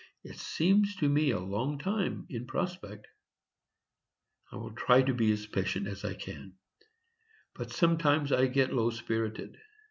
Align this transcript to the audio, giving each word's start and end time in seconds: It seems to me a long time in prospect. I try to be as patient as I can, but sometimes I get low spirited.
It 0.23 0.37
seems 0.39 0.95
to 0.95 1.07
me 1.07 1.29
a 1.29 1.37
long 1.39 1.77
time 1.77 2.25
in 2.27 2.47
prospect. 2.47 3.05
I 4.51 4.57
try 4.75 5.03
to 5.03 5.13
be 5.13 5.31
as 5.31 5.45
patient 5.45 5.85
as 5.87 6.03
I 6.03 6.15
can, 6.15 6.55
but 7.53 7.69
sometimes 7.69 8.31
I 8.31 8.47
get 8.47 8.73
low 8.73 8.89
spirited. 8.89 9.57